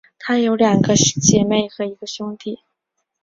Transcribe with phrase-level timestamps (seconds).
[0.17, 2.61] 她有两个姐妹和一个兄弟。